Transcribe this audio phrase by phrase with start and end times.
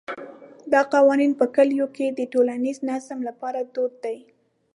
[0.73, 4.17] دا قوانین په کلیو کې د ټولنیز نظم لپاره دود دي.